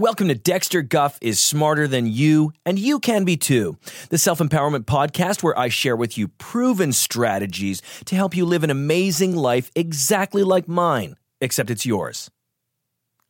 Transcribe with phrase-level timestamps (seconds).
[0.00, 3.76] Welcome to Dexter Guff is Smarter Than You, and you can be too.
[4.08, 8.64] The self empowerment podcast where I share with you proven strategies to help you live
[8.64, 12.30] an amazing life exactly like mine, except it's yours.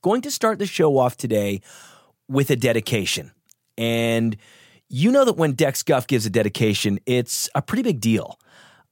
[0.04, 1.60] Going to start the show off today
[2.28, 3.32] with a dedication.
[3.76, 4.36] And
[4.88, 8.38] you know that when Dex Guff gives a dedication, it's a pretty big deal.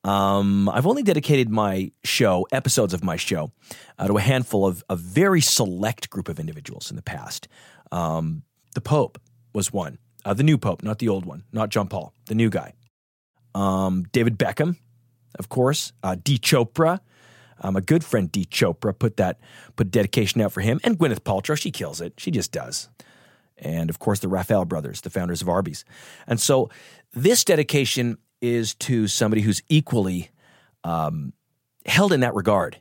[0.04, 3.52] Um, I've only dedicated my show, episodes of my show,
[3.98, 7.48] uh, to a handful of a very select group of individuals in the past.
[7.90, 8.42] Um,
[8.74, 9.20] the Pope
[9.52, 12.48] was one, uh, the new Pope, not the old one, not John Paul, the new
[12.48, 12.74] guy.
[13.54, 14.76] Um, David Beckham,
[15.38, 16.38] of course, uh, D.
[16.38, 17.00] Chopra.
[17.60, 18.44] Um, a good friend, D.
[18.44, 19.40] Chopra, put that
[19.74, 21.58] put dedication out for him, and Gwyneth Paltrow.
[21.58, 22.14] She kills it.
[22.16, 22.88] She just does.
[23.56, 25.84] And of course, the Raphael brothers, the founders of Arby's.
[26.28, 26.70] And so,
[27.12, 30.30] this dedication is to somebody who's equally
[30.84, 31.32] um,
[31.86, 32.78] held in that regard.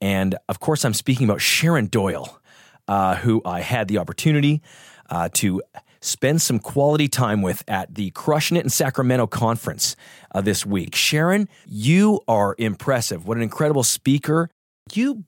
[0.00, 2.40] And of course, I'm speaking about Sharon Doyle,
[2.88, 4.62] uh, who I had the opportunity
[5.10, 5.62] uh, to
[6.00, 9.96] spend some quality time with at the Crushing It in Sacramento conference
[10.34, 10.94] uh, this week.
[10.94, 13.26] Sharon, you are impressive.
[13.26, 14.48] What an incredible speaker.
[14.94, 15.24] You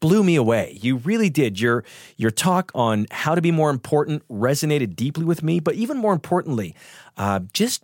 [0.00, 0.78] blew me away.
[0.80, 1.58] You really did.
[1.58, 1.84] Your
[2.16, 5.60] your talk on how to be more important resonated deeply with me.
[5.60, 6.76] But even more importantly,
[7.16, 7.82] uh, just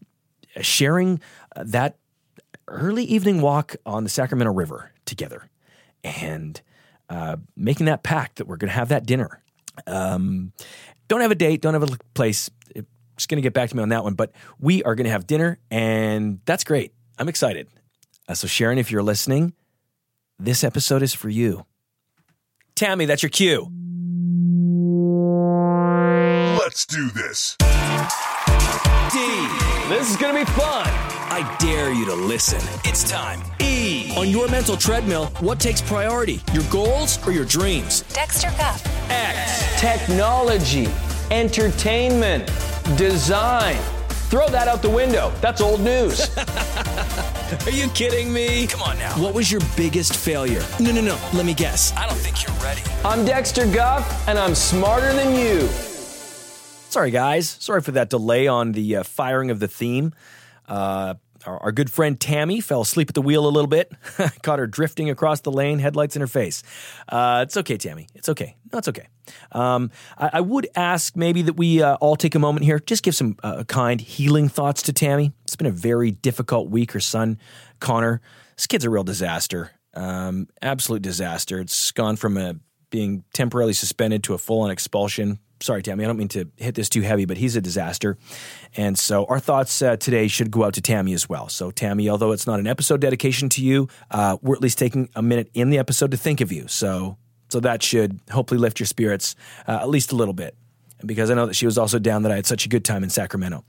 [0.61, 1.21] sharing
[1.55, 1.97] uh, that
[2.69, 5.49] early evening walk on the Sacramento River together,
[6.05, 6.61] and
[7.09, 9.43] uh, making that pact that we're going to have that dinner.
[9.87, 10.53] Um,
[11.09, 11.60] don't have a date.
[11.60, 12.50] Don't have a place.
[13.16, 14.15] Just going to get back to me on that one.
[14.15, 16.94] But we are going to have dinner, and that's great.
[17.19, 17.69] I'm excited.
[18.28, 19.53] Uh, so Sharon, if you're listening,
[20.39, 21.66] this episode is for you.
[22.75, 23.69] Tammy, that's your cue.
[26.59, 27.56] Let's do this.
[29.12, 29.70] D.
[29.91, 30.87] This is going to be fun.
[30.87, 32.61] I dare you to listen.
[32.84, 33.43] It's time.
[33.61, 34.15] E.
[34.17, 36.41] On your mental treadmill, what takes priority?
[36.53, 38.03] Your goals or your dreams?
[38.03, 38.87] Dexter Guff.
[39.11, 39.81] X.
[39.81, 40.87] Technology,
[41.33, 42.47] entertainment,
[42.97, 43.78] design.
[44.31, 45.33] Throw that out the window.
[45.41, 46.31] That's old news.
[47.67, 48.69] Are you kidding me?
[48.69, 49.21] Come on now.
[49.21, 50.62] What was your biggest failure?
[50.78, 51.19] No, no, no.
[51.34, 51.93] Let me guess.
[51.97, 52.83] I don't think you're ready.
[53.05, 55.69] I'm Dexter Guff, and I'm smarter than you.
[56.91, 57.49] Sorry, guys.
[57.61, 60.12] Sorry for that delay on the uh, firing of the theme.
[60.67, 61.15] Uh,
[61.47, 63.93] our, our good friend Tammy fell asleep at the wheel a little bit.
[64.43, 66.65] Caught her drifting across the lane, headlights in her face.
[67.09, 68.09] Uh, it's okay, Tammy.
[68.17, 68.56] It's okay.
[68.73, 69.06] No, it's okay.
[69.53, 73.05] Um, I, I would ask maybe that we uh, all take a moment here, just
[73.05, 75.33] give some uh, kind, healing thoughts to Tammy.
[75.45, 76.91] It's been a very difficult week.
[76.91, 77.39] Her son,
[77.78, 78.21] Connor,
[78.57, 79.71] this kid's a real disaster.
[79.95, 81.61] Um, absolute disaster.
[81.61, 82.57] It's gone from a
[82.91, 85.39] being temporarily suspended to a full on expulsion.
[85.62, 88.16] Sorry, Tammy, I don't mean to hit this too heavy, but he's a disaster.
[88.76, 91.48] And so our thoughts uh, today should go out to Tammy as well.
[91.48, 95.10] So, Tammy, although it's not an episode dedication to you, uh, we're at least taking
[95.15, 96.66] a minute in the episode to think of you.
[96.69, 97.19] So,
[97.50, 99.37] so that should hopefully lift your spirits
[99.69, 100.56] uh, at least a little bit.
[101.04, 103.03] Because I know that she was also down that I had such a good time
[103.03, 103.65] in Sacramento.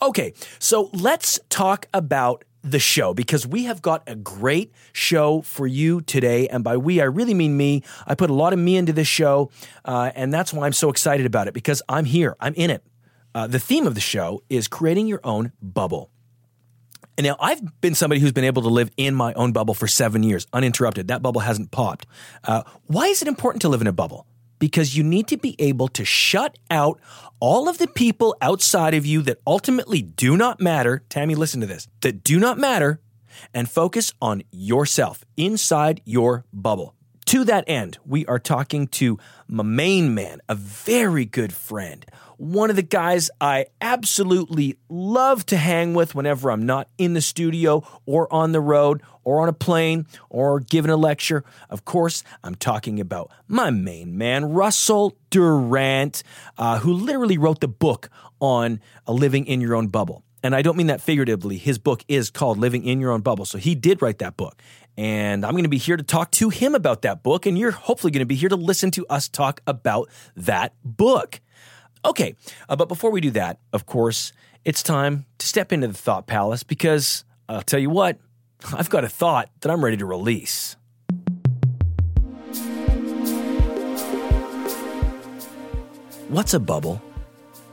[0.00, 5.66] Okay, so let's talk about the show because we have got a great show for
[5.66, 6.48] you today.
[6.48, 7.82] And by we, I really mean me.
[8.06, 9.50] I put a lot of me into this show,
[9.84, 12.82] uh, and that's why I'm so excited about it because I'm here, I'm in it.
[13.34, 16.10] Uh, the theme of the show is creating your own bubble.
[17.18, 19.86] And now I've been somebody who's been able to live in my own bubble for
[19.86, 21.08] seven years, uninterrupted.
[21.08, 22.06] That bubble hasn't popped.
[22.44, 24.26] Uh, why is it important to live in a bubble?
[24.58, 27.00] Because you need to be able to shut out
[27.40, 31.04] all of the people outside of you that ultimately do not matter.
[31.08, 33.00] Tammy, listen to this that do not matter
[33.52, 36.95] and focus on yourself inside your bubble.
[37.26, 39.18] To that end, we are talking to
[39.48, 42.06] my main man, a very good friend,
[42.36, 47.20] one of the guys I absolutely love to hang with whenever I'm not in the
[47.20, 51.42] studio or on the road or on a plane or giving a lecture.
[51.68, 56.22] Of course, I'm talking about my main man, Russell Durant,
[56.56, 58.08] uh, who literally wrote the book
[58.38, 60.22] on uh, living in your own bubble.
[60.46, 61.56] And I don't mean that figuratively.
[61.56, 63.44] His book is called Living in Your Own Bubble.
[63.44, 64.62] So he did write that book.
[64.96, 67.46] And I'm going to be here to talk to him about that book.
[67.46, 71.40] And you're hopefully going to be here to listen to us talk about that book.
[72.04, 72.36] Okay,
[72.68, 74.32] uh, but before we do that, of course,
[74.64, 78.20] it's time to step into the thought palace because I'll tell you what,
[78.72, 80.76] I've got a thought that I'm ready to release.
[86.28, 87.02] What's a bubble?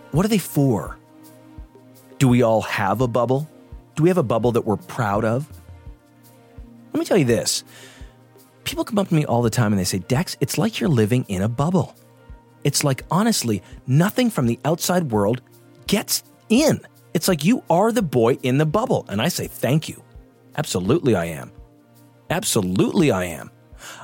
[0.09, 0.97] What are they for?
[2.23, 3.49] Do we all have a bubble?
[3.95, 5.45] Do we have a bubble that we're proud of?
[6.93, 7.65] Let me tell you this.
[8.63, 10.87] People come up to me all the time and they say, Dex, it's like you're
[10.87, 11.93] living in a bubble.
[12.63, 15.41] It's like, honestly, nothing from the outside world
[15.87, 16.79] gets in.
[17.13, 19.05] It's like you are the boy in the bubble.
[19.09, 20.01] And I say, thank you.
[20.55, 21.51] Absolutely, I am.
[22.29, 23.51] Absolutely, I am.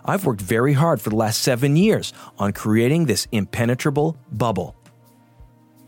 [0.03, 4.75] I've worked very hard for the last seven years on creating this impenetrable bubble.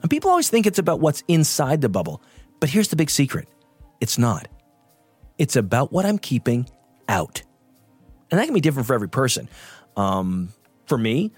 [0.01, 2.21] And people always think it's about what's inside the bubble.
[2.59, 3.47] But here's the big secret
[3.99, 4.47] it's not.
[5.37, 6.69] It's about what I'm keeping
[7.07, 7.41] out.
[8.29, 9.49] And that can be different for every person.
[9.97, 10.49] Um,
[10.85, 11.31] for me,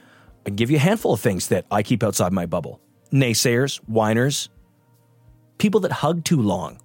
[0.45, 2.79] I can give you a handful of things that I keep outside my bubble
[3.11, 4.49] naysayers, whiners,
[5.59, 6.79] people that hug too long,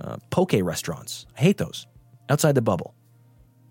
[0.00, 1.26] uh, poke restaurants.
[1.36, 1.86] I hate those.
[2.28, 2.94] Outside the bubble.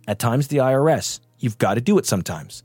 [0.07, 1.19] At times, the IRS.
[1.39, 2.63] You've got to do it sometimes.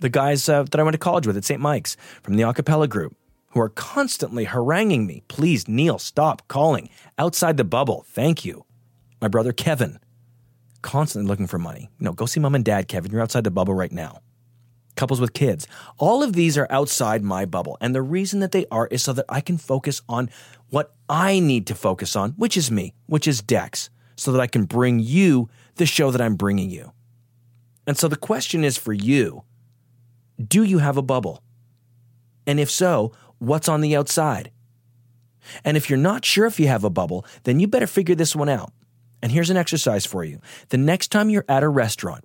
[0.00, 1.60] The guys uh, that I went to college with at St.
[1.60, 3.16] Mike's from the acapella group
[3.50, 5.22] who are constantly haranguing me.
[5.28, 6.90] Please, Neil, stop calling.
[7.18, 8.04] Outside the bubble.
[8.08, 8.64] Thank you.
[9.20, 9.98] My brother Kevin,
[10.82, 11.90] constantly looking for money.
[11.98, 13.10] No, go see mom and dad, Kevin.
[13.10, 14.20] You're outside the bubble right now
[14.98, 15.66] couples with kids.
[15.96, 17.78] All of these are outside my bubble.
[17.80, 20.28] And the reason that they are is so that I can focus on
[20.68, 24.46] what I need to focus on, which is me, which is Dex, so that I
[24.46, 26.92] can bring you the show that I'm bringing you.
[27.86, 29.44] And so the question is for you
[30.44, 31.42] Do you have a bubble?
[32.46, 34.50] And if so, what's on the outside?
[35.64, 38.36] And if you're not sure if you have a bubble, then you better figure this
[38.36, 38.72] one out.
[39.22, 40.40] And here's an exercise for you.
[40.68, 42.24] The next time you're at a restaurant,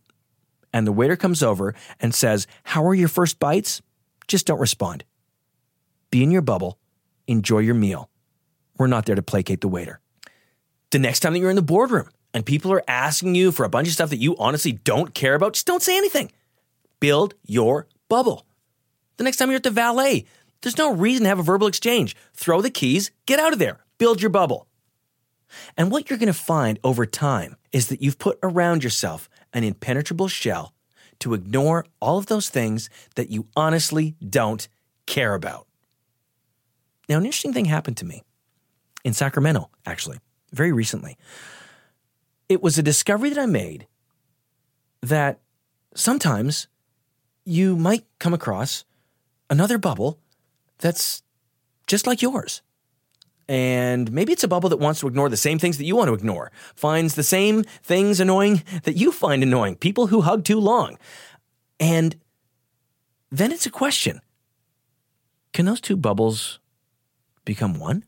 [0.74, 3.81] and the waiter comes over and says, How are your first bites?
[4.27, 5.04] Just don't respond.
[6.10, 6.80] Be in your bubble,
[7.27, 8.10] enjoy your meal.
[8.77, 10.00] We're not there to placate the waiter.
[10.92, 13.69] The next time that you're in the boardroom and people are asking you for a
[13.69, 16.31] bunch of stuff that you honestly don't care about, just don't say anything.
[17.00, 18.45] Build your bubble.
[19.18, 20.25] The next time you're at the valet,
[20.63, 22.15] there's no reason to have a verbal exchange.
[22.33, 24.68] Throw the keys, get out of there, build your bubble.
[25.77, 29.63] And what you're going to find over time is that you've put around yourself an
[29.63, 30.74] impenetrable shell
[31.19, 34.68] to ignore all of those things that you honestly don't
[35.06, 35.68] care about.
[37.07, 38.24] Now, an interesting thing happened to me
[39.04, 40.19] in Sacramento, actually,
[40.54, 41.18] very recently.
[42.48, 43.86] It was a discovery that I made
[45.01, 45.39] that
[45.94, 46.68] sometimes
[47.45, 48.86] you might come across
[49.50, 50.19] another bubble
[50.80, 51.24] that's
[51.88, 52.62] just like yours.
[53.48, 56.08] And maybe it's a bubble that wants to ignore the same things that you want
[56.08, 60.60] to ignore, finds the same things annoying that you find annoying, people who hug too
[60.60, 60.98] long.
[61.80, 62.16] And
[63.31, 64.22] then it's a question
[65.52, 66.60] can those two bubbles
[67.46, 68.06] become one?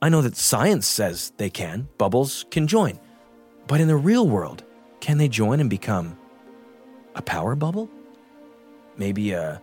[0.00, 2.98] I know that science says they can, bubbles can join.
[3.66, 4.64] But in the real world,
[5.00, 6.18] can they join and become
[7.14, 7.88] a power bubble?
[8.96, 9.62] Maybe a,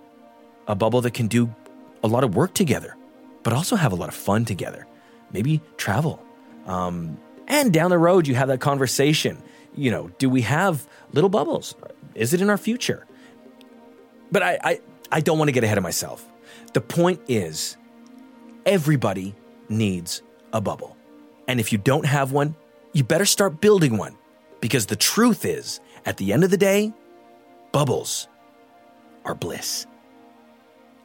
[0.70, 1.54] a bubble that can do
[2.02, 2.96] a lot of work together
[3.44, 4.88] but also have a lot of fun together.
[5.32, 6.24] Maybe travel.
[6.66, 9.42] Um, and down the road, you have that conversation.
[9.76, 11.76] You know, do we have little bubbles?
[12.16, 13.06] Is it in our future?
[14.32, 14.80] But I, I,
[15.12, 16.26] I don't want to get ahead of myself.
[16.74, 17.78] The point is,
[18.66, 19.36] everybody
[19.70, 20.22] needs
[20.54, 20.96] a bubble.
[21.48, 22.56] And if you don't have one,
[22.94, 24.16] you better start building one.
[24.62, 26.94] Because the truth is, at the end of the day,
[27.72, 28.28] bubbles
[29.26, 29.88] are bliss.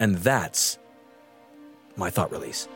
[0.01, 0.79] And that's
[1.97, 2.69] my thought release.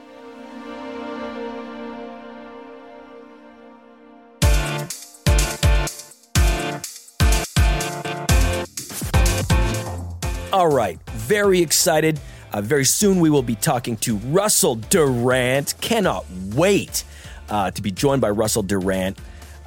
[10.51, 12.19] All right, very excited.
[12.53, 15.75] Uh, very soon we will be talking to Russell Durant.
[15.81, 17.05] Cannot wait
[17.51, 19.19] uh, to be joined by Russell Durant.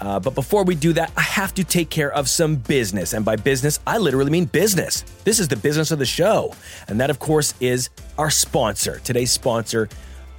[0.02, 3.14] Uh, but before we do that, I have to take care of some business.
[3.14, 5.02] And by business, I literally mean business.
[5.24, 6.54] This is the business of the show.
[6.88, 9.00] And that, of course, is our sponsor.
[9.04, 9.88] Today's sponsor,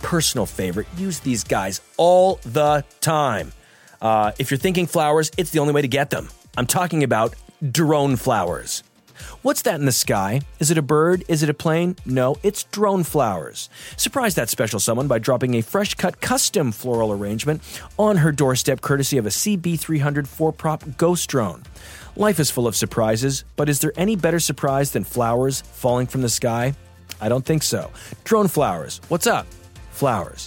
[0.01, 0.89] personal favorite.
[0.97, 3.53] Use these guys all the time.
[4.01, 6.29] Uh, if you're thinking flowers, it's the only way to get them.
[6.57, 7.35] I'm talking about
[7.71, 8.83] drone flowers.
[9.43, 10.41] What's that in the sky?
[10.59, 11.25] Is it a bird?
[11.29, 11.97] Is it a plane?
[12.07, 13.69] No, it's drone flowers.
[13.97, 17.63] Surprise that special someone by dropping a fresh cut custom floral arrangement
[17.99, 21.63] on her doorstep courtesy of a CB300 4 prop ghost drone.
[22.17, 26.23] Life is full of surprises, but is there any better surprise than flowers falling from
[26.23, 26.75] the sky?
[27.21, 27.91] I don't think so.
[28.25, 29.01] Drone flowers.
[29.09, 29.47] What's up?
[29.91, 30.47] Flowers.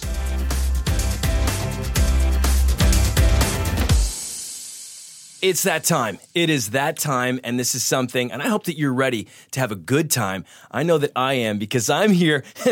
[5.48, 6.18] It's that time.
[6.34, 9.60] It is that time, and this is something, and I hope that you're ready to
[9.60, 10.44] have a good time.
[10.72, 12.42] I know that I am because I'm here.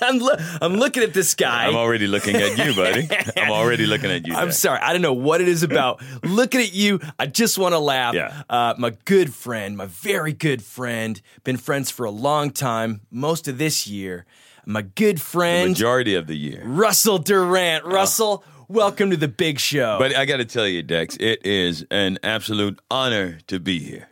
[0.00, 1.66] I'm, lo- I'm looking at this guy.
[1.66, 3.08] I'm already looking at you, buddy.
[3.36, 4.34] I'm already looking at you.
[4.34, 4.78] I'm sorry.
[4.80, 6.00] I don't know what it is about.
[6.22, 8.14] Looking at you, I just want to laugh.
[8.14, 8.42] Yeah.
[8.48, 13.48] Uh, my good friend, my very good friend, been friends for a long time, most
[13.48, 14.24] of this year.
[14.66, 15.20] My good friend.
[15.20, 16.62] The friend, majority of the year.
[16.64, 17.84] Russell Durant.
[17.84, 19.98] Russell, welcome to the big show.
[19.98, 24.09] But I got to tell you, Dex, it is an absolute honor to be here.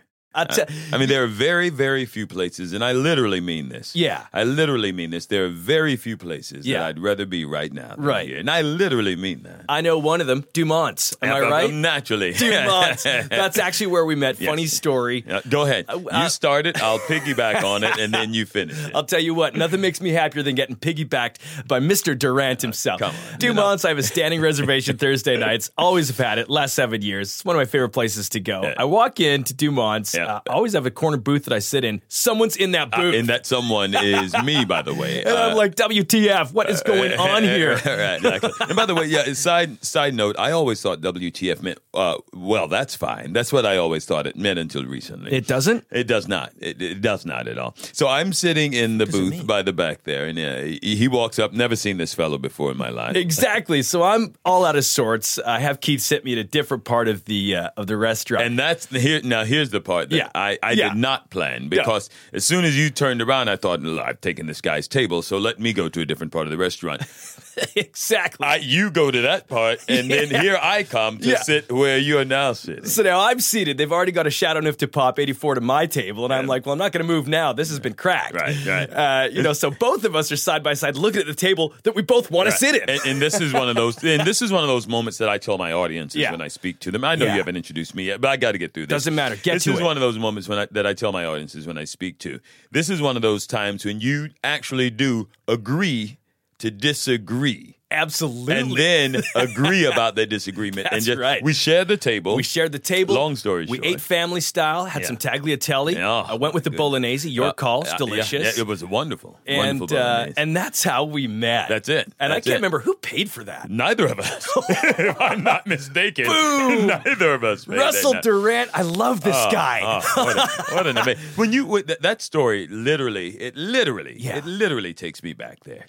[0.93, 3.95] I mean, there are very, very few places, and I literally mean this.
[3.97, 4.27] Yeah.
[4.33, 5.27] I literally mean this.
[5.27, 6.81] There are very few places Yeah.
[6.81, 7.95] that I'd rather be right now.
[7.97, 8.29] Than Right.
[8.29, 8.39] Here.
[8.39, 9.65] And I literally mean that.
[9.69, 11.17] I know one of them, Dumont's.
[11.23, 11.73] Am I right?
[11.73, 12.33] Naturally.
[12.39, 13.03] Dumont's.
[13.05, 14.41] That's actually where we met.
[14.41, 14.49] Yes.
[14.49, 15.25] Funny story.
[15.27, 15.87] Yeah, Go ahead.
[15.89, 16.81] uh, you start it.
[16.83, 18.93] I'll piggyback on it, and then you finish it.
[18.95, 22.19] I'll tell you what, nothing makes me happier than getting piggybacked by Mr.
[22.19, 23.01] Durant himself.
[23.01, 23.39] come on.
[23.39, 25.71] Dumont's, I have a standing reservation Thursday nights.
[25.79, 27.29] Always have had it, last seven years.
[27.31, 28.63] It's one of my favorite places to go.
[28.77, 30.28] I walk into Dumont's, Yeah.
[30.29, 32.03] Uh, I always have a corner booth that I sit in.
[32.09, 33.15] Someone's in that Uh, booth.
[33.15, 35.23] and that someone is me, by the way.
[35.25, 37.73] and I'm Uh, like, WTF, what is going on here?
[37.87, 38.51] right, exactly.
[38.61, 39.33] And by the way, yeah.
[39.33, 41.79] Side side note, I always thought WTF meant.
[41.95, 43.33] Uh, well, that's fine.
[43.33, 45.33] That's what I always thought it meant until recently.
[45.33, 45.85] It doesn't?
[45.91, 46.53] It does not.
[46.61, 47.75] It, it does not at all.
[47.93, 51.39] So I'm sitting in the booth by the back there, and uh, he, he walks
[51.39, 51.53] up.
[51.53, 53.17] Never seen this fellow before in my life.
[53.17, 53.83] Exactly.
[53.83, 55.39] So I'm all out of sorts.
[55.39, 58.45] I have Keith sit me at a different part of the uh, of the restaurant.
[58.45, 59.21] And that's the, here.
[59.25, 60.31] Now here's the part that Yeah.
[60.35, 60.91] I, I Yeah.
[60.91, 64.47] did not plan because as soon as you turned around, I thought "Look, I've taken
[64.47, 67.03] this guy's table, so let me go to a different part of the restaurant.
[67.77, 68.47] exactly.
[68.47, 71.43] I, you go to that part, and then here I come to Yeah.
[71.43, 72.85] sit where you are now sitting.
[72.87, 73.79] So now I'm seated.
[73.79, 76.93] They've already got a Châteauneuf-du-Pape 84 to my table, and I'm like, well, I'm not
[76.93, 77.53] going to move now.
[77.53, 78.35] This has been cracked.
[78.35, 78.89] Right, right.
[78.99, 81.73] Uh, you know, so both of us are side by side looking at the table
[81.85, 82.89] that we both want to sit in.
[82.91, 84.03] And, and this is one of those.
[84.03, 86.31] And this is one of those moments that I tell my audiences Yeah.
[86.33, 87.05] when I speak to them.
[87.05, 87.33] I know Yeah.
[87.33, 88.95] you haven't introduced me yet, but I got to get through this.
[88.95, 89.37] Doesn't matter.
[89.37, 89.85] Get this to is it.
[89.85, 92.41] one of those moments when I, that I tell my audiences when I speak to.
[92.71, 96.19] This is one of those times when you actually do agree
[96.59, 97.75] to disagree.
[97.91, 98.55] Absolutely.
[98.55, 98.77] And
[99.15, 100.89] then agree about the disagreement.
[100.91, 101.43] That's and just, right.
[101.43, 102.37] We shared the table.
[102.37, 103.15] we shared the table.
[103.15, 103.87] Long story We short.
[103.87, 105.07] ate family style, had Yeah.
[105.09, 105.97] some tagliatelle.
[106.05, 106.77] Oh, I went with the good.
[106.77, 107.31] bolognese.
[107.31, 107.79] Your Uh, call.
[107.79, 108.57] uh, It's yeah, delicious.
[108.57, 109.41] yeah, it was wonderful.
[109.47, 111.71] and wonderful uh, and that's how we met.
[111.71, 112.13] That's it.
[112.21, 112.55] And I can't it.
[112.57, 113.71] remember who paid for that.
[113.71, 114.47] Neither of us.
[114.69, 116.27] if I'm not mistaken.
[116.27, 116.87] Boom.
[117.07, 117.67] Neither of us.
[117.67, 118.23] Russell that.
[118.23, 118.71] Durant.
[118.75, 119.81] I love this guy.
[119.83, 121.25] Oh, what, a, what an amazing.
[121.37, 124.37] When you that, that story, literally, it literally, Yeah.
[124.37, 125.87] it literally takes me back there.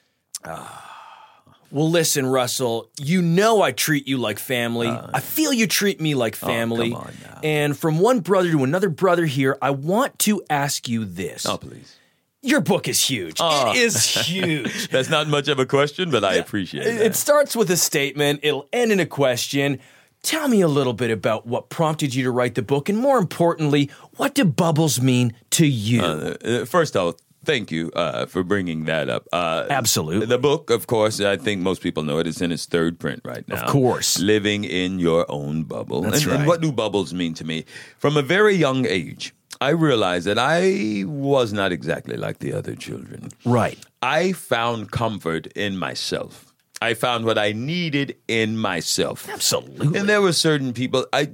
[1.72, 4.88] Well, listen, Russell, you know I treat you like family.
[4.88, 6.94] I feel you treat me like family.
[6.94, 6.98] Uh.
[6.98, 7.40] Oh, come on now.
[7.44, 11.46] And from one brother to another brother here, I want to ask you this.
[11.46, 11.96] Oh, please.
[12.42, 13.38] Your book is huge.
[13.40, 13.72] Oh.
[13.72, 14.90] It is huge.
[14.90, 17.16] That's not much of a question, but I appreciate it, it.
[17.16, 19.80] starts with a statement, it'll end in a question.
[20.22, 23.18] Tell me a little bit about what prompted you to write the book, and more
[23.18, 26.02] importantly, what do bubbles mean to you?
[26.02, 29.28] Uh, first, I'll thank you uh, for bringing that up.
[29.32, 30.26] Uh, Absolutely.
[30.26, 32.28] The book, of course, I think most people know it.
[32.28, 33.64] It's in its third print right now.
[33.64, 34.20] Of course.
[34.20, 36.02] Living in your own bubble.
[36.02, 36.48] That's and, and right.
[36.48, 37.66] what do bubbles mean to me?
[37.98, 42.76] From a very young age, I realized that I was not exactly like the other
[42.76, 43.30] children.
[43.46, 43.78] right.
[44.02, 46.49] I found comfort in myself.
[46.82, 49.28] I found what I needed in myself.
[49.30, 50.00] Absolutely.
[50.00, 51.32] And there were certain people, I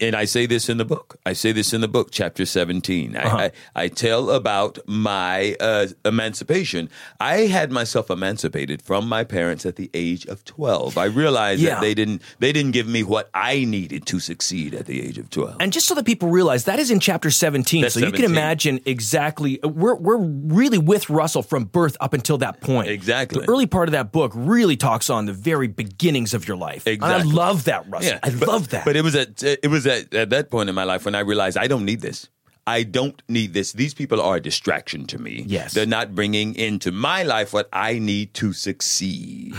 [0.00, 1.16] and I say this in the book.
[1.24, 3.16] I say this in the book, chapter 17.
[3.16, 3.36] Uh-huh.
[3.36, 6.90] I, I, I tell about my uh, emancipation.
[7.20, 10.98] I had myself emancipated from my parents at the age of 12.
[10.98, 11.74] I realized Yeah.
[11.74, 15.18] that they didn't they didn't give me what I needed to succeed at the age
[15.18, 15.56] of 12.
[15.60, 17.82] And just so that people realize, that is in chapter 17.
[17.82, 22.38] That's so you can imagine exactly, we're, we're really with Russell from birth up until
[22.38, 22.88] that point.
[22.88, 23.44] Exactly.
[23.44, 26.86] The early part of that book really talks on the very beginnings of your life.
[26.86, 28.18] And I love that, Russell.
[28.22, 28.84] I but- love that.
[28.84, 31.20] But it was at it was at, at that point in my life when I
[31.20, 32.28] realized I don't need this.
[32.66, 33.72] I don't need this.
[33.72, 35.44] These people are a distraction to me.
[35.46, 35.74] Yes.
[35.74, 39.54] They're not bringing into my life what I need to succeed.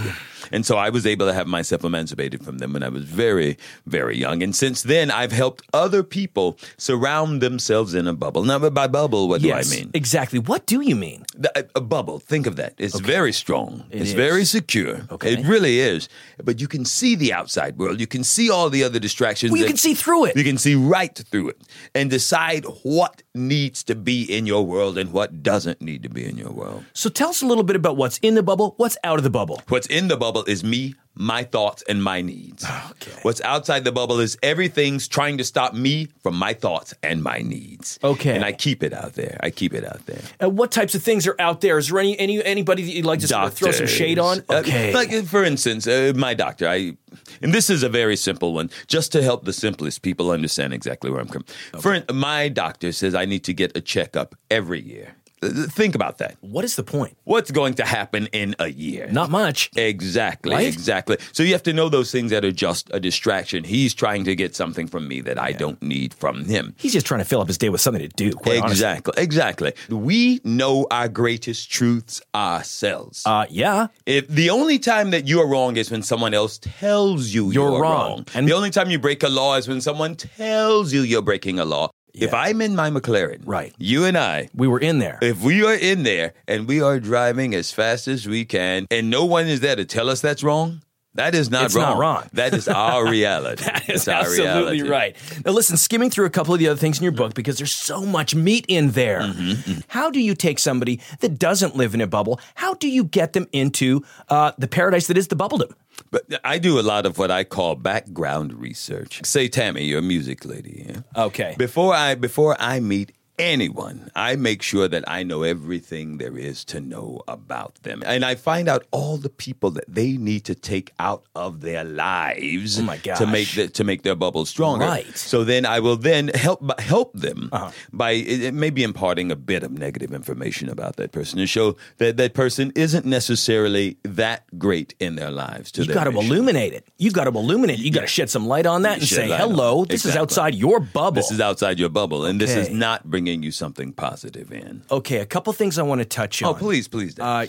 [0.51, 3.57] And so I was able to have myself emancipated from them when I was very,
[3.85, 4.43] very young.
[4.43, 8.43] And since then, I've helped other people surround themselves in a bubble.
[8.43, 9.91] Now, by bubble, what yes, do I mean?
[9.93, 10.39] Exactly.
[10.39, 11.25] What do you mean?
[11.35, 12.19] The- a, bubble.
[12.19, 12.73] Think of that.
[12.77, 13.85] It's very strong.
[13.89, 14.15] It it's is.
[14.15, 15.01] very secure.
[15.11, 15.33] Okay.
[15.33, 16.09] It really is.
[16.43, 17.99] But you can see the outside world.
[17.99, 19.51] You can see all the other distractions.
[19.51, 20.35] Well, you can see through it.
[20.35, 21.61] You can see right through it
[21.93, 26.25] and decide what needs to be in your world and what doesn't need to be
[26.25, 26.83] in your world.
[26.93, 29.29] So tell us a little bit about what's in the bubble, what's out of the
[29.29, 29.61] bubble.
[29.69, 32.65] What's in the bubble is me, my thoughts, and my needs.
[32.91, 33.11] Okay.
[33.21, 37.39] What's outside the bubble is everything's trying to stop me from my thoughts and my
[37.39, 37.97] needs.
[38.03, 38.35] Okay.
[38.35, 39.37] And I keep it out there.
[39.41, 40.21] I keep it out there.
[40.43, 41.77] Uh, what types of things are out there?
[41.77, 44.39] Is there any, any anybody that you'd like to sort of throw some shade on?
[44.49, 44.93] Uh, Okay.
[44.93, 46.67] like uh, for instance, uh, my doctor.
[46.67, 46.97] I
[47.41, 51.09] and this is a very simple one, just to help the simplest people understand exactly
[51.09, 51.47] where I'm coming.
[51.79, 55.15] For my doctor says I need to get a checkup every year.
[55.49, 56.35] Think about that.
[56.41, 57.17] what is the point?
[57.23, 59.07] What's going to happen in a year?
[59.11, 59.69] Not much.
[59.75, 60.67] Exactly, Right?
[60.67, 61.17] exactly.
[61.31, 63.63] So you have to know those things that are just a distraction.
[63.63, 66.73] He's trying to get something from me that I don't need from him.
[66.77, 68.31] He's just trying to fill up his day with something to do.
[68.33, 68.71] Quite honestly.
[68.73, 69.73] Exactly, exactly.
[69.89, 73.23] We know our greatest truths ourselves.
[73.25, 73.87] Uh, yeah.
[74.05, 77.71] If the only time that you are wrong is when someone else tells you You're
[77.71, 78.09] you're, wrong.
[78.09, 78.25] wrong.
[78.33, 81.59] And- the only time you break a law is when someone tells you you're breaking
[81.59, 81.89] a law.
[82.17, 83.73] If I'm in my McLaren, Right.
[83.77, 85.19] you and I, We were in there.
[85.21, 89.09] if we are in there and we are driving as fast as we can and
[89.09, 90.81] no one is there to tell us that's wrong,
[91.15, 91.89] that is not It's wrong.
[91.91, 92.23] not wrong.
[92.33, 93.63] That is our reality.
[93.63, 94.89] That is It's our absolutely reality.
[94.89, 95.15] right.
[95.45, 97.73] Now, listen, skimming through a couple of the other things in your book because there's
[97.73, 99.21] so much meat in there.
[99.21, 102.39] Mm-hmm, How do you take somebody that doesn't live in a bubble?
[102.55, 105.71] How do you get them into uh, the paradise that is the bubbledom?
[106.11, 109.21] But I do a lot of what I call background research.
[109.25, 110.85] Say, Tammy, you're a music lady.
[110.89, 111.23] Yeah?
[111.25, 111.55] Okay.
[111.57, 116.63] Before I before I meet anyone, I make sure that I know everything there is
[116.65, 120.55] to know about them, and I find out all the people that they need to
[120.55, 124.85] take out of their lives Oh my to make the, to make their bubble stronger.
[124.85, 125.15] Right.
[125.17, 127.71] So then I will then help help them Uh-huh.
[127.91, 128.23] by
[128.53, 132.71] maybe imparting a bit of negative information about that person to show that that person
[132.75, 135.71] isn't necessarily that great in their lives.
[135.73, 136.87] To You got to illuminate it.
[136.97, 137.83] You got to illuminate it.
[137.85, 140.79] You got to shed some light on that and say, hello, this is outside your
[140.79, 141.15] bubble.
[141.15, 144.83] This is outside your bubble, and this is not bringing you something positive in.
[144.91, 146.49] okay, a couple things I want to touch on.
[146.55, 147.17] Oh, please, please.
[147.19, 147.45] Uh,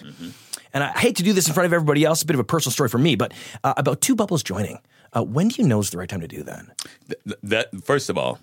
[0.72, 2.44] and I hate to do this in front of everybody else, a bit of a
[2.44, 3.32] personal story for me, but
[3.64, 4.78] uh, about two bubbles joining.
[5.12, 6.64] Uh, when do you know is the right time to do that?
[7.08, 8.38] Th- that first of all,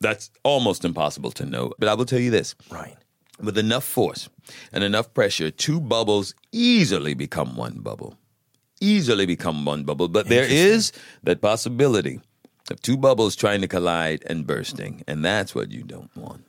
[0.00, 1.72] that's almost impossible to know.
[1.78, 2.96] But I will tell you this: Right.
[3.42, 4.28] with enough force
[4.72, 8.16] and enough pressure, two bubbles easily become one bubble.
[8.80, 10.08] Easily become one bubble.
[10.08, 10.92] But there is
[11.22, 12.20] that possibility
[12.70, 16.44] of two bubbles trying to collide and bursting, and that's what you don't want.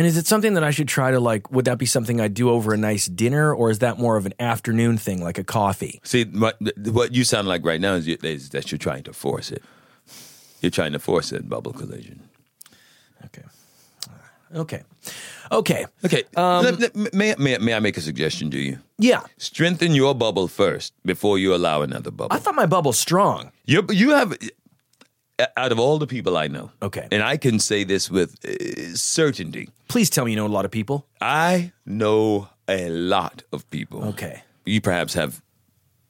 [0.00, 1.52] And is it something that I should try to like?
[1.52, 4.24] Would that be something I do over a nice dinner, or is that more of
[4.24, 6.00] an afternoon thing, like a coffee?
[6.04, 9.12] See, what, what you sound like right now is, you, is that you're trying to
[9.12, 9.62] force it.
[10.62, 12.22] You're trying to force it, bubble collision.
[13.26, 13.42] Okay.
[14.54, 14.82] Okay.
[15.52, 15.84] Okay.
[16.02, 18.78] Okay, um, let- let- may, may, may I make a suggestion to you?
[18.96, 19.20] Yeah.
[19.36, 22.34] Strengthen your bubble first before you allow another bubble.
[22.34, 23.52] I thought my bubble's strong.
[23.66, 24.34] you you have
[25.56, 26.70] out of all the people I know.
[26.82, 27.06] Okay.
[27.10, 29.68] and I can say this with uh, certainty.
[29.88, 31.06] Please tell me you know a lot of people.
[31.20, 34.04] I know a lot of people.
[34.08, 34.42] Okay.
[34.64, 35.42] you perhaps have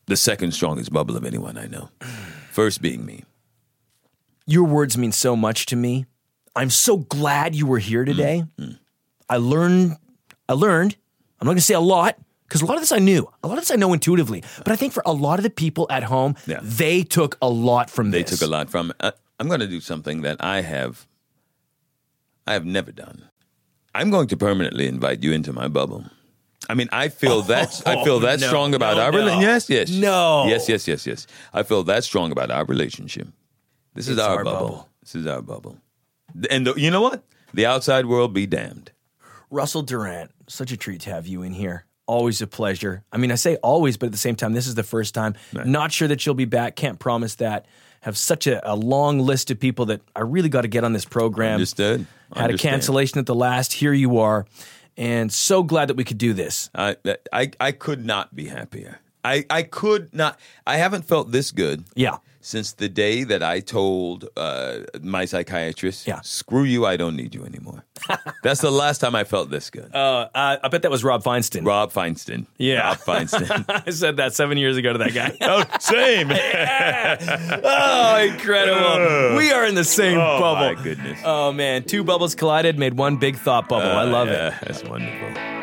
[0.06, 1.90] the second strongest bubble of anyone I know.
[2.50, 3.24] First being me.
[4.46, 6.06] Your words mean so much to me.
[6.56, 8.44] I'm so glad you were here today.
[9.28, 9.96] I learned,
[10.48, 10.96] I learned,
[11.38, 12.18] I'm not going to say a lot
[12.50, 13.30] because a lot of this I knew.
[13.44, 14.42] A lot of this I know intuitively.
[14.58, 16.58] But I think for a lot of the people at home, Yeah.
[16.60, 18.30] they took a lot from They this.
[18.32, 18.92] They took a lot from.
[18.98, 21.06] Uh, I'm going to do something that I have.
[22.48, 23.30] I have never done.
[23.94, 26.04] I'm going to permanently invite you into my bubble.
[26.68, 29.18] I mean, I feel that I feel that no, strong about no, our no.
[29.18, 29.68] relationship.
[29.68, 30.46] Yes, yes, No.
[30.48, 31.26] yes, yes, yes, yes.
[31.54, 33.28] I feel that strong about our relationship.
[33.94, 34.58] This is our, our bubble.
[34.68, 34.88] bubble.
[35.02, 35.78] This is our bubble.
[36.50, 37.22] And the, you know what?
[37.54, 38.90] The outside world be damned.
[39.50, 41.84] Russell Durant, such a treat to have you in here.
[42.10, 43.04] Always a pleasure.
[43.12, 45.36] I mean, I say always, but at the same time, this is the first time.
[45.52, 46.74] Not sure that you'll be back.
[46.74, 47.66] Can't promise that.
[48.00, 50.92] Have such a, a long list of people that I really got to get on
[50.92, 51.54] this program.
[51.54, 52.06] Understood.
[52.34, 53.72] Had a cancellation at the last.
[53.72, 54.44] Here you are.
[54.96, 56.68] And so glad that we could do this.
[56.74, 56.96] I,
[57.32, 58.98] I I could not be happier.
[59.24, 60.38] I, I could not.
[60.66, 61.85] I haven't felt this good.
[61.94, 62.18] Yeah.
[62.42, 66.20] Since the day that I told uh, my psychiatrist, Yeah.
[66.22, 67.85] screw you, I don't need you anymore.
[68.42, 69.94] That's the last time I felt this good.
[69.94, 71.66] Uh, I, I bet that was Rob Feinstein.
[71.66, 72.46] Rob Feinstein.
[72.56, 72.80] Yeah.
[72.88, 73.66] Rob Feinstein.
[73.87, 75.37] I said that seven years ago to that guy.
[75.42, 76.30] oh, same.
[77.62, 79.37] oh, incredible.
[79.37, 80.37] We are in the same bubble.
[80.37, 80.76] oh, bubble.
[80.76, 81.20] my goodness.
[81.24, 81.85] Oh, man.
[81.85, 83.90] Two bubbles collided, made one big thought bubble.
[83.90, 84.54] I love it.
[84.62, 85.59] That's wonderful.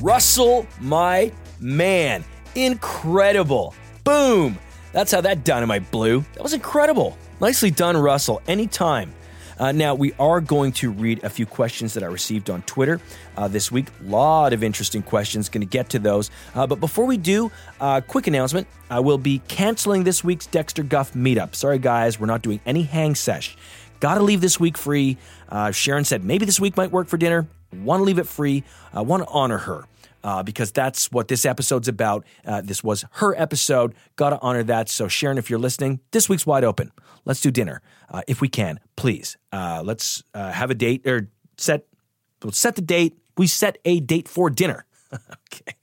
[0.00, 2.24] Russell, my man.
[2.54, 3.74] Incredible.
[4.02, 4.58] Boom.
[4.92, 6.24] That's how that dynamite blew.
[6.34, 7.16] That was incredible.
[7.40, 8.40] Nicely done, Russell.
[8.48, 9.12] Anytime.
[9.58, 12.98] Uh, now, we are going to read a few questions that I received on Twitter
[13.36, 13.88] uh, this week.
[14.00, 15.50] A lot of interesting questions.
[15.50, 16.30] Going to get to those.
[16.54, 20.82] Uh, but before we do, uh, quick announcement I will be canceling this week's Dexter
[20.82, 21.54] Guff meetup.
[21.54, 23.54] Sorry, guys, we're not doing any hang sesh.
[24.00, 25.18] Got to leave this week free.
[25.50, 27.46] Uh, Sharon said maybe this week might work for dinner.
[27.74, 28.64] Want to leave it free.
[28.94, 29.84] I want to honor her.
[30.22, 32.26] Uh, because that's what this episode's about.
[32.44, 33.94] Uh, this was her episode.
[34.16, 34.88] Got to honor that.
[34.88, 36.92] So, Sharon, if you're listening, this week's wide open.
[37.24, 37.80] Let's do dinner
[38.10, 39.36] uh, if we can, please.
[39.52, 41.86] Uh, let's uh, have a date or set.
[42.42, 43.18] We'll set the date.
[43.36, 44.84] We set a date for dinner.
[45.14, 45.74] okay.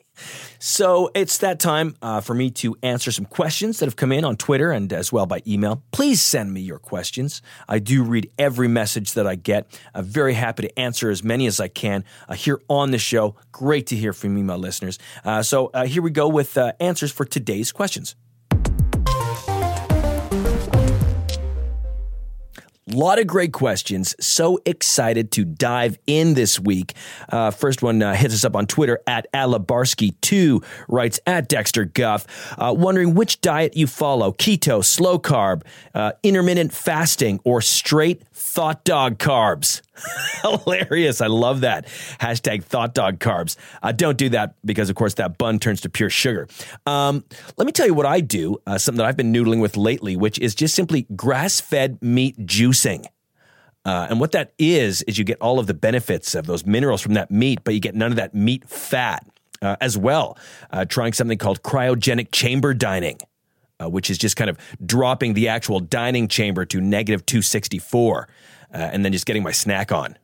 [0.59, 4.25] So it's that time uh, for me to answer some questions that have come in
[4.25, 5.83] on Twitter and as well by email.
[5.91, 7.41] Please send me your questions.
[7.67, 9.79] I do read every message that I get.
[9.93, 13.35] I'm very happy to answer as many as I can uh, here on the show.
[13.51, 14.99] Great to hear from you, my listeners.
[15.23, 18.15] Uh, so uh, here we go with uh, answers for today's questions.
[22.95, 24.15] Lot of great questions.
[24.19, 26.93] So excited to dive in this week.
[27.29, 32.25] Uh, first one uh, hits us up on Twitter at Alabarski2, writes at Dexter Guff,
[32.57, 38.83] uh, wondering which diet you follow keto, slow carb, uh, intermittent fasting, or straight thought
[38.83, 39.81] dog carbs.
[40.41, 41.21] Hilarious.
[41.21, 41.87] I love that.
[42.19, 43.55] Hashtag thought dog carbs.
[43.81, 46.47] Uh, don't do that because, of course, that bun turns to pure sugar.
[46.85, 47.23] Um,
[47.57, 50.15] let me tell you what I do, uh, something that I've been noodling with lately,
[50.15, 53.05] which is just simply grass fed meat juicing.
[53.85, 57.01] Uh, and what that is, is you get all of the benefits of those minerals
[57.01, 59.25] from that meat, but you get none of that meat fat
[59.61, 60.37] uh, as well.
[60.71, 63.17] Uh, trying something called cryogenic chamber dining.
[63.79, 68.27] Uh, which is just kind of dropping the actual dining chamber to negative 264
[68.73, 70.17] uh, and then just getting my snack on.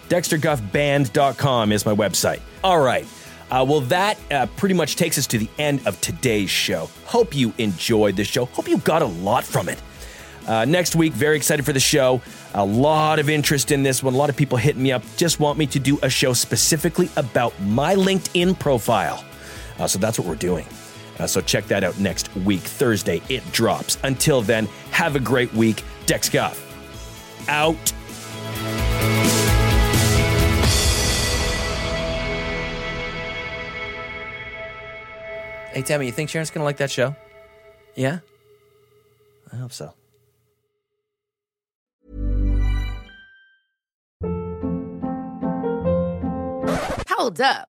[0.09, 2.41] dexterguffband.com is my website.
[2.63, 3.07] All right.
[3.51, 6.89] Uh, well, that uh, pretty much takes us to the end of today's show.
[7.05, 8.47] Hope you enjoyed the show.
[8.47, 9.81] Hope you got a lot from it.
[10.47, 12.21] Uh, next week, very excited for the show.
[12.55, 14.15] A lot of interest in this one.
[14.15, 15.03] A lot of people hitting me up.
[15.17, 19.25] Just want me to do a show specifically about my LinkedIn profile.
[19.79, 20.67] Uh, so that's what we're doing.
[21.19, 23.23] Uh, so check that out next week, Thursday.
[23.29, 23.99] It drops.
[24.03, 25.83] Until then, have a great week.
[26.07, 26.61] Dex Guff.
[27.49, 27.93] Out.
[35.75, 37.17] Hey, Tammy, you think Sharon's going to like that show?
[37.97, 38.21] Yeah?
[39.53, 39.93] I hope so.
[47.09, 47.74] Hold up.